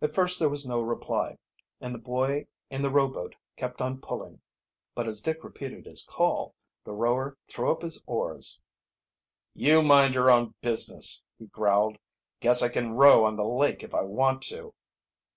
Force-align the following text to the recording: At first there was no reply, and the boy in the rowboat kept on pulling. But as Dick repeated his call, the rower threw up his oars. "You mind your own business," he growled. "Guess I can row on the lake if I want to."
At 0.00 0.14
first 0.14 0.38
there 0.38 0.48
was 0.48 0.64
no 0.64 0.78
reply, 0.80 1.36
and 1.80 1.92
the 1.92 1.98
boy 1.98 2.46
in 2.70 2.82
the 2.82 2.88
rowboat 2.88 3.34
kept 3.56 3.80
on 3.80 4.00
pulling. 4.00 4.40
But 4.94 5.08
as 5.08 5.20
Dick 5.20 5.42
repeated 5.42 5.86
his 5.86 6.04
call, 6.04 6.54
the 6.84 6.92
rower 6.92 7.36
threw 7.48 7.72
up 7.72 7.82
his 7.82 8.00
oars. 8.06 8.60
"You 9.56 9.82
mind 9.82 10.14
your 10.14 10.30
own 10.30 10.54
business," 10.60 11.20
he 11.36 11.46
growled. 11.46 11.98
"Guess 12.38 12.62
I 12.62 12.68
can 12.68 12.92
row 12.92 13.24
on 13.24 13.34
the 13.34 13.42
lake 13.44 13.82
if 13.82 13.92
I 13.92 14.02
want 14.02 14.40
to." 14.42 14.72